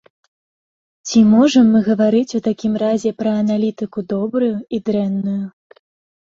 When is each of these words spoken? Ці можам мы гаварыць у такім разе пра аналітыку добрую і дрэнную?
Ці 1.09 1.19
можам 1.33 1.65
мы 1.73 1.79
гаварыць 1.89 2.35
у 2.39 2.41
такім 2.47 2.73
разе 2.85 3.11
пра 3.19 3.31
аналітыку 3.43 3.99
добрую 4.15 4.51
і 4.79 4.83
дрэнную? 4.91 5.43